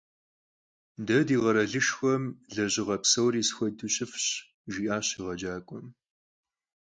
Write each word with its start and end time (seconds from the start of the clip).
De 1.05 1.17
di 1.27 1.35
kheralışşxuem 1.41 2.23
lejığe 2.55 2.97
psori 3.01 3.41
zexuedeu 3.47 3.89
şıf'ş,- 3.95 4.25
jji'aş 4.71 5.07
yêğecak'uem. 5.17 5.87